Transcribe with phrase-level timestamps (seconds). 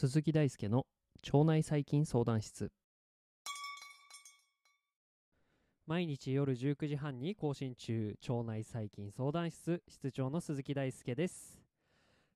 [0.00, 0.86] 鈴木大輔の
[1.32, 2.72] 腸内細菌相談室。
[5.86, 8.16] 毎日夜19時半に更新中。
[8.26, 9.82] 腸内細菌相談室。
[9.86, 11.60] 室長の鈴木大輔です、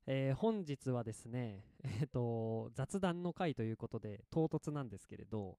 [0.06, 5.56] えー本日はですね、えー、と雑談の回ということで唐突なんですけれど、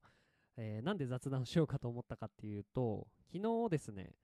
[0.56, 4.14] えーなんで雑談しようかと思ったかっていうと昨日ですね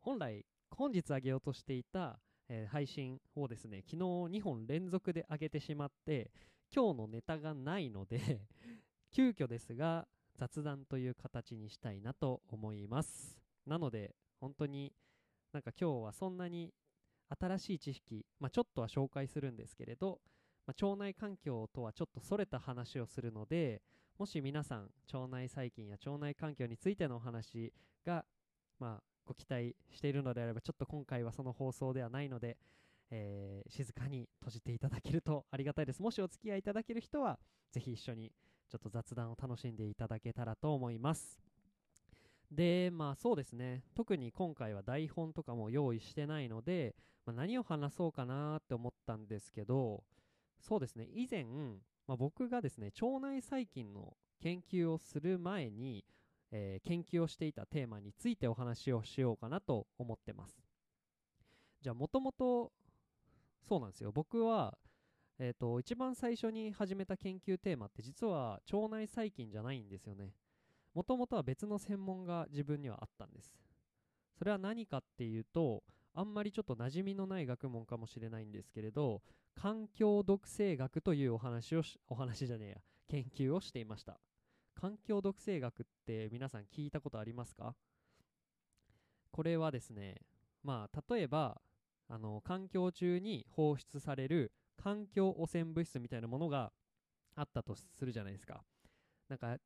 [0.00, 2.18] 本来本日上げようとしていた、
[2.48, 6.30] えー配信をですね昨日2本連続で上げてしまって
[6.74, 8.42] 今日のネタがないので
[9.10, 13.40] 急遽ですが雑談という形にしたいなと思います。
[13.66, 14.92] なので本当に
[15.52, 16.72] なんか今日はそんなに
[17.28, 20.20] 新しい知識、まあ、ちょっとは紹介するんですけれど、
[20.66, 23.82] まあ、腸内環境とはちょっとそれた話をするので
[24.18, 27.72] もし皆さん腸内細菌や腸内環境についてのお話
[28.04, 28.24] が、
[28.80, 32.56] まあ、ご期待しているのであればちょっと今回はその放送ではないので
[33.10, 36.02] えー静かに閉じていただけるとありがたいです。
[36.02, 37.38] もしお付き合いいただける人は
[37.70, 38.32] ぜひ一緒に
[38.68, 41.38] ちょっと雑談を楽しんでいただけたらと思います。
[42.50, 43.84] でまあそうですね。
[43.94, 50.02] 特に今回は台本とかも用意してないので、まあ、何を話そうかなって思ったんですけど
[50.60, 51.06] そうですね。
[51.14, 51.44] 以前、
[52.08, 56.04] まあ、僕がですね腸内細菌の研究をする前に、
[56.50, 60.58] えー研究をしていたテーマについてお話をしようかなと思ってます。
[61.82, 62.72] じゃあもともと
[63.62, 64.10] そうなんですよ。
[64.10, 64.78] 僕は、
[65.38, 70.32] えー、と一番最初に始めた研究テーマって実は腸内細菌じゃないんですよね。
[70.94, 73.54] もともとは別の専門が自分にはあったんです。
[74.38, 75.82] それは何かっていうと
[76.18, 79.22] あんまりちょっと馴染みのない学問かもしれないんですけれど
[79.54, 82.76] 環境毒性学というお話をしお話じゃねえや
[83.08, 84.18] 研究をしていました。
[84.74, 87.76] 環境毒性学って皆さん聞いたことありますか？
[89.30, 90.16] これはですね
[90.64, 91.60] まあ例えば
[92.08, 96.72] あの環境中に放出される環境汚染物質みたいなものが
[97.36, 98.64] あったとするじゃないですか。
[99.28, 99.56] なんか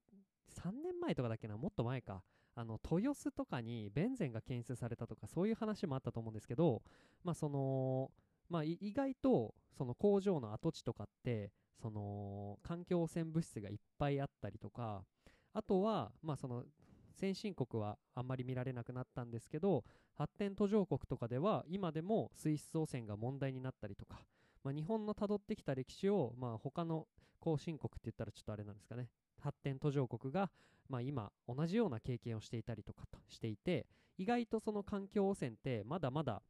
[0.55, 1.57] 3年前とかだっけな？
[1.57, 2.23] もっと前か。
[2.55, 6.83] あの豊洲とかにベンゼンが検出されたとかそういう話もあったと思うんですけど
[7.25, 8.11] まあその
[8.49, 15.03] まあ意外とその工場の跡地とかってその環境汚染物質がいっぱいあったりとか
[15.55, 16.65] あとはまあその
[17.13, 24.21] 先進国はあんまり見られなくなったんですけど発展途上国とかでは今でも水質汚染が問題になったりとか、
[24.65, 27.07] まあ、日本の辿ってきた歴史を、まあ、他の
[27.41, 29.09] 後進国って言ったらちょっとあれなんですかね。
[29.43, 30.51] 発展途上国が、
[30.89, 33.87] まあ、今同じような経験をしていたりとかとしていて
[34.19, 36.43] 意外とその環境汚染ってまだまだ、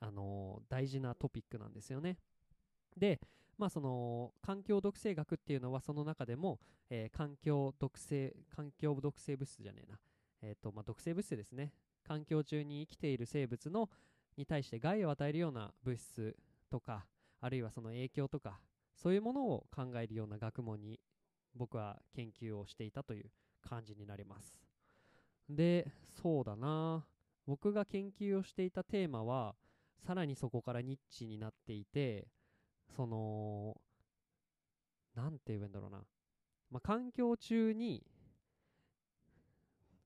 [0.00, 2.18] あのー大事なトピックなんですよね。
[2.96, 3.20] で、
[3.56, 6.60] まあ、その環境毒性学っていうのはその中でも、
[6.90, 9.98] えー環境毒性環境毒性物質じゃねえな。
[10.42, 11.72] えーとまあ、毒性物質ですね。
[12.04, 13.90] 環境中に生きている生物の
[14.36, 16.36] に対して害を与えるような物質
[16.70, 17.06] とか
[17.40, 18.60] あるいはその影響とか
[18.94, 21.00] そういうものを考えるような学問に
[21.58, 23.30] 僕は研究をしていたという
[23.60, 24.56] 感じになります。
[25.48, 25.86] で
[26.22, 27.04] そうだな。
[27.46, 29.54] 僕が研究をしていたテーマは
[30.06, 32.28] さらにそこからニッチになっていて
[32.94, 33.80] その
[35.14, 36.04] なんて言うんだろうな、
[36.70, 38.04] まあ、環境中に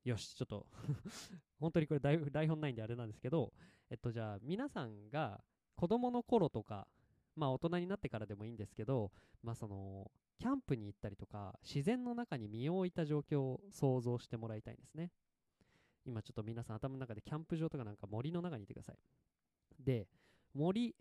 [0.04, 0.66] よし、ちょっと
[1.60, 3.52] 本当にこれ台台本ないんであれなんですけど、
[3.90, 5.42] えっと、じゃあ皆さんが
[5.76, 6.88] 子供の頃とか、
[7.36, 10.10] まあ大人になってからでもいいんですけど、まあその、
[10.42, 15.12] キャンプに行ったりとか、自然の中に身を置いた状況を想像してもらいたいんですね。
[16.04, 18.96] 今ちょっと皆さん頭の中でキャンプ場とかなんか森の中にいてください。
[19.78, 20.08] で、
[20.52, 20.94] 森っ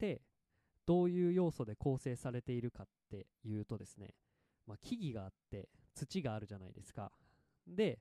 [0.00, 0.20] て
[0.84, 4.14] どういう要素で構成されているかっていうとですね、
[4.66, 7.12] まあ、木々があって土があるじゃないですか。
[7.68, 8.00] で、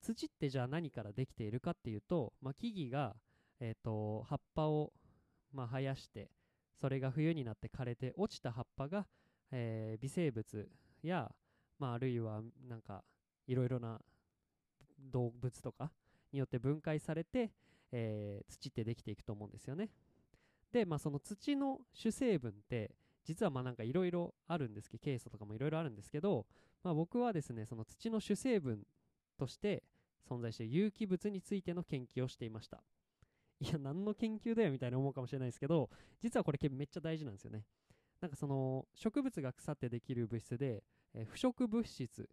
[0.00, 3.14] 土ってじゃあ何からできているかっていうと、まあ、木々が、
[3.60, 4.94] えー、と葉っぱを、
[5.52, 6.30] まあ、生やして
[6.80, 9.06] それが冬になって枯れて落ちた葉っぱが、
[9.52, 10.68] えー微生物
[11.02, 11.30] や、
[11.78, 13.04] まあ、あるいはなんか
[13.46, 14.00] いろいろな
[15.12, 15.90] 動物とか
[16.32, 17.52] によって分解されて、
[17.92, 19.90] えー土ってできていくと思うんですよね。
[20.72, 22.90] で、まあ、その土の主成分って
[23.24, 26.46] 実はまあなんかいろいろあるんですけどケイ素とかもいろいろあるんですけど、
[26.82, 28.80] まあ、僕はですねその土の主成分
[29.38, 29.82] として
[30.28, 32.82] 存在している有機物についての研究をしていました
[33.60, 35.88] いや何の研究だよみたいな思うかもしれないですけど
[36.20, 37.62] 実はこれめっちゃ大事なんですよね
[38.22, 42.28] なんかその植物が腐ってできる物質で、えー腐食物質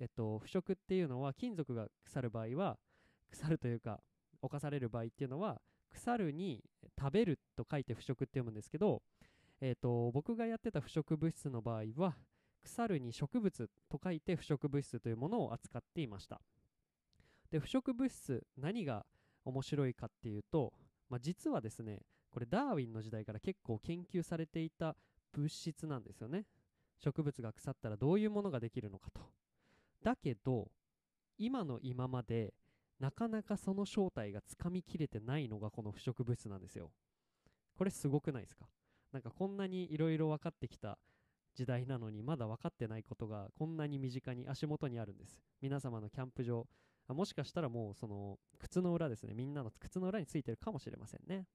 [0.00, 2.78] えっと腐食っていうのは金属が腐る場合は
[3.30, 4.00] 腐るというか
[4.40, 5.60] 侵される場合っていうのは
[5.90, 6.64] 腐るに
[6.98, 9.02] 食べると書いて腐食って読むんですけど、
[9.60, 12.16] えー、と僕がやってた腐食物質の場合は
[12.62, 16.40] 腐るに植物と書いて腐食物質というものを扱っていました。
[17.50, 19.04] で腐食物質何が
[19.44, 20.72] 面白いかっていうと、
[21.08, 24.96] まあ、実はですねこれダーウィンの時代から結構研究されていた
[25.32, 26.46] 物質なんですよね。
[26.98, 29.20] 植物が腐ったらどういうものができるのかと。
[30.02, 30.70] だけど
[31.36, 32.54] 今の今まで
[32.98, 36.90] なかなかその正体がつかみきれてないのがこの腐食物質なんですよ。
[37.76, 38.66] これすごくないですか？
[39.12, 40.98] なんかこんなにいろいろ分かってきた
[41.54, 45.40] 時代なのにまだ分かってないことがこんなに身近に足元にあるんです。
[45.60, 46.66] 皆様のキャンプ場
[47.08, 49.34] もしかしたらもうその靴の裏ですね。
[49.34, 51.46] みんなの靴の裏についてるかもしれませんね、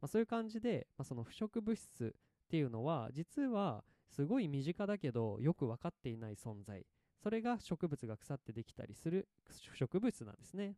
[0.00, 2.14] まあ、そういう感じで、まあ、その腐食物質
[2.54, 6.86] っていうのは実はすごい身近だけどよく分かっていない存在。
[7.20, 9.26] それが植物が腐ってできたりする
[9.74, 10.76] 植物なんですね。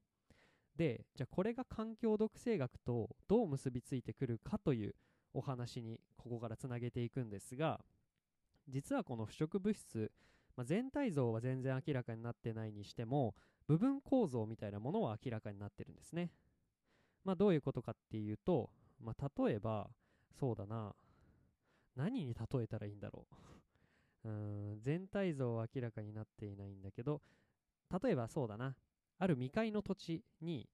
[0.75, 4.95] でじゃあこれが環境毒性学とどう結びついてくるかという
[5.35, 7.81] お話にここからつなげていくんですが
[8.69, 10.11] 実はこの腐食物質、
[10.57, 13.35] まあ、全体像は全然明らかになってないにしても
[13.67, 16.31] 部分構造みたいなものは明らかになってるんですね。
[17.23, 19.91] まあどういうことかっていうと、まあ、例えば
[20.39, 20.95] そうだな
[21.97, 23.27] 何に例えたらいいんだろ
[24.25, 24.29] う。
[24.29, 27.23] うん全体像は明らかになっていないんだけど
[28.03, 28.77] 例えばそうだな。
[29.19, 30.69] ある未開の土地に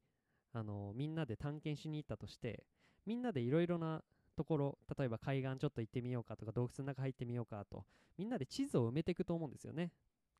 [0.52, 2.64] あのみんなで探検しに行ったとして
[3.06, 4.02] みんなでいろいろな
[4.36, 7.84] ところ例えば海岸ちょっと行ってみようかとか洞窟の中入ってみようかと
[8.16, 9.92] みんなで地図を埋めていくと思うんですよね。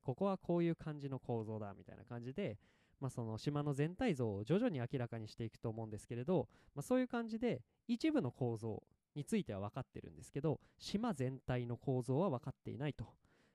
[0.02, 2.58] ここはこういう感じの構造だみたいな感じで、
[3.00, 8.82] まあ、その島の全体像を徐々に明らかにしていくと思うんですけれど、まあ、そういう感じで一部の構造
[9.14, 13.06] については分かってるんですけど島全体の構造は分かっていないと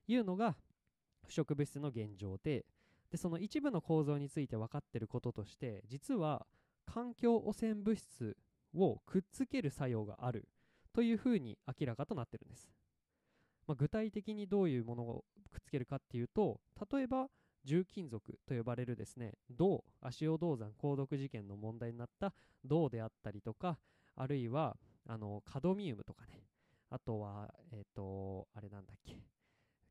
[0.07, 0.55] いうのが
[1.25, 2.65] 腐食物質の現状で
[3.11, 6.45] でその一部の構造について分かってることとして実は
[6.85, 8.35] 環境汚染物質
[8.75, 10.47] をくっつける作用がある
[10.93, 12.69] というふうに明らかとなってるんです、
[13.67, 16.59] まあ、具体的にどういうものをくっつけるかっていうと
[16.91, 17.27] 例えば
[17.63, 22.33] 重金属と呼ばれるですね銅足尾銅山鉱毒事件の問題になった
[22.65, 23.77] 銅であったりとか
[24.15, 24.77] あるいは
[25.07, 26.43] あのカドミウムとかね。
[26.89, 29.15] あとはえっ、ー、とあれなんだっけ。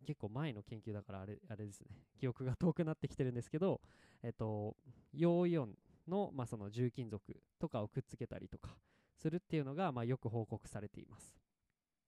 [0.06, 1.86] 結構前の研究だからあれあれですね。
[2.18, 3.80] 記憶が遠くなってきてるんですけど
[4.22, 4.76] えっ、ー、と
[5.12, 5.74] 陽イオン
[6.06, 7.22] の,、まあその重金属
[7.58, 8.76] とかをくっつけたりとか
[9.16, 11.34] するっていうのが、まあ、よく報告されています。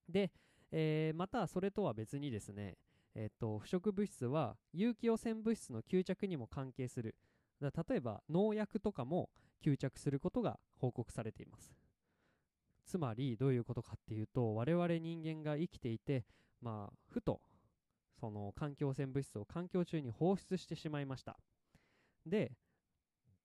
[0.08, 0.30] で、
[0.70, 2.76] えー、またそれとは別にですね
[3.14, 7.16] えーと、腐食物質は有機汚染物質の吸着にも関係する。
[7.60, 9.30] 例えば農薬とかも
[9.64, 11.74] 吸着することが報告されています。
[12.88, 16.24] つまりどういうことかっていうと我々人間が生きていて、
[16.62, 17.40] まあ、ふと
[18.18, 21.36] その環境汚染物質を環境中に放出してしまいました。
[22.26, 22.52] で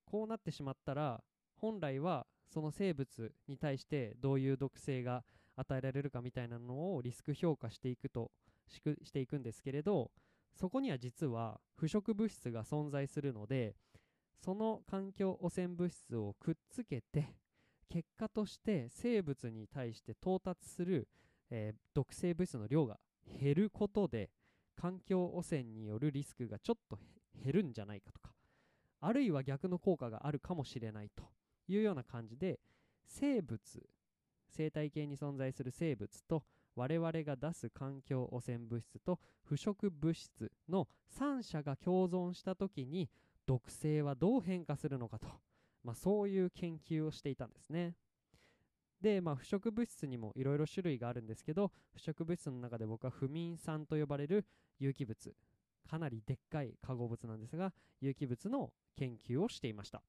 [0.05, 1.21] こうなってしまったら
[1.57, 5.23] 本来はその生物に対してどういう毒性が
[5.55, 8.31] 与えられるかみたいなのをリスク評価していくと
[8.67, 10.11] しくしていくんですけれど
[10.55, 13.75] そこには実は腐食物質が存在するので
[14.43, 17.35] その環境汚染物質をくっつけて
[17.93, 21.07] 結果として生物に対して到達する、
[21.51, 22.97] えー、毒性物質の量が
[23.39, 24.31] 減ることで
[24.75, 26.97] 環境汚染によるリスクがちょっと
[27.43, 28.31] 減るんじゃないかとか
[28.99, 31.23] あるいは逆の効果があるかもしれないと
[31.67, 32.59] いうような感じで
[33.05, 33.59] 生物
[34.49, 36.41] 生態系に存在する生物と
[36.75, 40.87] 我々が出す環境汚染物質と腐食物質の
[41.19, 43.07] 3者が共存した時に
[43.45, 45.27] 毒性はどう変化するのかと。
[45.83, 47.95] まあ、そういう研究をしていたんですね。
[49.01, 54.45] で、まあ、腐食物質にもいろいろ種類があるんですけど腐食物質の中で僕は不眠酸と呼ばれる
[54.79, 55.35] 有機物
[55.89, 60.01] かなりでっかい化合物なんですが有機物の研究をしていました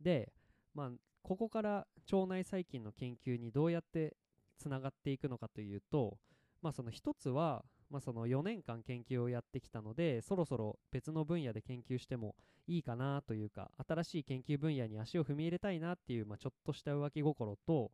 [0.00, 0.32] で、
[0.72, 0.90] まあ、
[1.22, 4.16] ここから腸内細菌の研究にどうやって
[4.56, 6.18] つながっていくのかというと、
[6.62, 12.34] まあ、その一つはまあ、その4年間研究をやってきたのでそろそろ別の分野で研究しても
[12.66, 17.92] いいかなというか新しい研究分野に足を踏み入れたいなっていう、まあ、ちょっとした浮気心と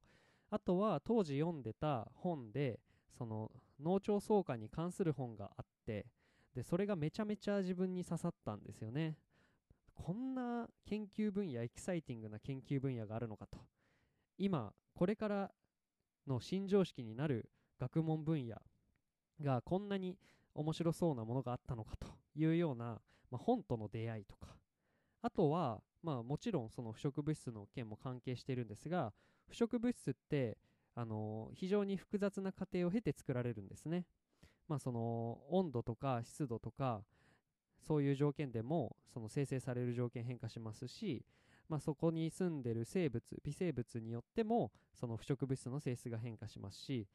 [0.49, 2.80] あとは当時読んでた本で
[3.19, 6.07] その脳腸相関に関する本があって
[6.54, 9.16] でそれがめちゃめちゃ自分に刺さったんですよね。
[9.95, 13.59] こんな研究分野エキサイティングな研究分野があるのかと。
[14.38, 15.50] 今これから
[16.26, 18.57] の新常識になる学問分野
[19.42, 20.16] がこんなに
[20.54, 24.49] 面白そうなものがあったのかというような、まあ、本との出会いとか。
[25.23, 29.12] あとは、まあ、もちろんその腐食物質の件も関係してるんですが
[29.49, 30.56] 腐食物質って
[30.94, 34.06] あの非常に複雑な過程を経て作られるんですね、
[34.68, 37.02] まあ、その温度とか湿度とか
[37.87, 41.25] そういう条件でもその生成される条件変化しますし、
[41.68, 47.06] まあ、そこに住んでる生物微生物によってもその腐食物質の性質が変化しますし、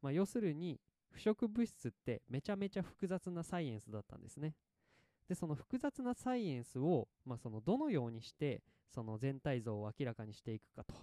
[0.00, 0.80] まあ、要するに
[1.12, 4.54] 腐食物質ってめちゃめちゃ複雑なサイエンスだったんですね。
[5.28, 10.94] でその複雑なサイエンスを、まあ、そのどのようにしてその全体像を明らかにしていくかと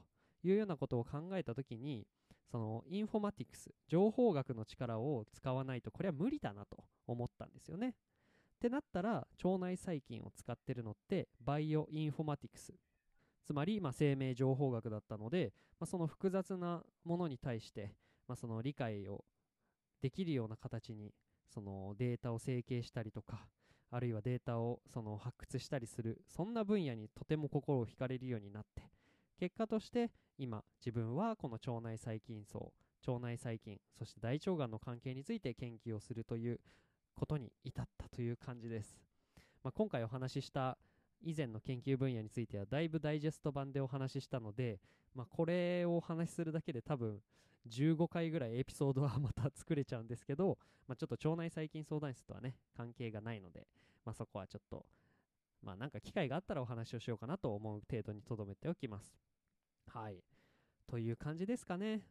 [0.44, 2.06] いうようなことを考えた時に
[2.51, 7.89] そのインフォマティクス情報学の力を使わないとこれは無理だなと思ったんですよね。
[7.89, 12.74] ってなったら腸内細菌を使ってるのってバイオインフォマティクス
[13.50, 17.96] つまり、まあ、生命情報学だったので、まあ、その複雑なものに対して、
[18.28, 19.24] まあ、その理解を
[20.01, 21.13] できるような形に
[21.48, 23.48] そのデータを整形したりとか
[23.91, 28.84] あるいはデータをその発掘したりするそんな分野にとても心を惹かれるようになって
[29.39, 32.72] 結果として今自分はこの腸内細菌層
[33.08, 36.60] 腸内細菌そして大腸がんの関係について研究をするという
[37.15, 38.98] ことに至ったという感じです、
[39.63, 40.77] まあ、今回お話しした
[41.22, 44.79] 以前の研究分野についてはだいぶダイジェスト版でお話ししたので、
[45.13, 47.20] まあ、これをお話しするだけで多分
[47.68, 53.68] 15回ぐらいエピソードはまた作れちゃうんですけど、 まあ、ちょっと腸内細菌相談室とはね関係がないので、
[54.06, 54.86] まあ、そこはちょっと
[55.62, 59.20] まあなんか機会があったらお話をしようかなと思う程度にとどめておきます。
[59.88, 60.24] はい。
[60.88, 62.01] という感じですかね。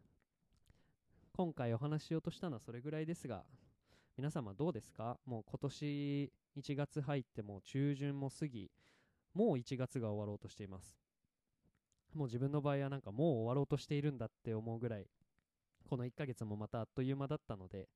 [1.32, 3.44] 今回お話しようとしたのはそれぐらいですが
[4.16, 5.18] 皆様どうですか？
[5.24, 8.70] もう今年1月入ってもう中旬も過ぎ
[9.34, 10.98] もう1月が終わろうとしています。
[12.14, 15.06] もう自分の場合はなんかもう終わろうとしているんだって思うぐらい
[15.88, 17.88] この1ヶ月もまたあっという間だったので、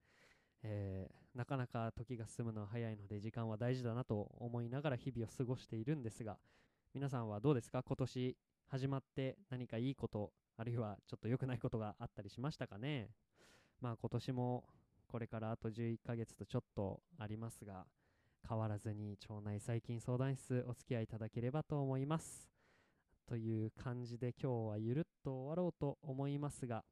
[0.63, 6.39] えー、なかなか時が進むのは早いので時間は大事だなと思いながら日々を過ごしているんですが
[6.95, 7.83] 皆さんはどうですか？
[7.83, 8.37] 今年
[8.69, 13.11] 始まって何かいいことあるいはちょっと良くないことがあったりしましたかね？
[13.81, 14.65] まあ今年も
[15.07, 17.85] これからあと11ヶ月とちょっとありますが
[18.49, 22.49] 変わらずに腸内細菌相談室お付き合いいただければと思います。
[23.27, 26.85] という感じで今日はゆるっと終わろうと思いますが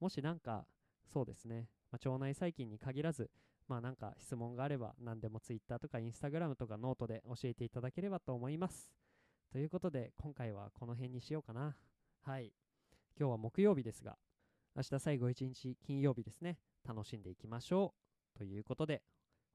[0.00, 0.66] もしなんか
[1.12, 3.30] そうですね、まあ、腸内細菌に限らず
[3.68, 8.90] まあなんか質問があれば何でも Twitter とか Instagram とかノートで教えていただければと思います。
[9.52, 11.76] ということで今回はこの辺にしようかな。
[12.22, 12.52] はい。
[13.18, 14.16] 今日は木曜日ですが
[14.74, 16.58] 明日最後1日金曜日ですね。
[16.86, 17.94] 楽しんでいきましょ
[18.34, 18.38] う。
[18.38, 19.02] ということで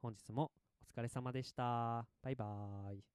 [0.02, 2.08] 本日もお疲れ様でした。
[2.22, 3.15] バイバーイ。